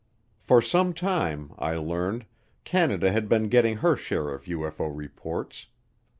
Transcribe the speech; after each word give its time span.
For 0.39 0.63
some 0.63 0.93
time, 0.95 1.53
I 1.59 1.75
learned, 1.75 2.25
Canada 2.63 3.11
had 3.11 3.29
been 3.29 3.49
getting 3.49 3.77
her 3.85 3.95
share 3.95 4.29
of 4.31 4.45
UFO 4.45 4.91
reports. 4.91 5.67